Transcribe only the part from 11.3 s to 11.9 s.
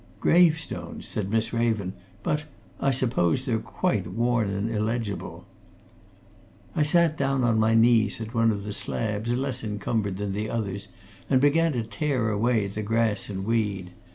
began to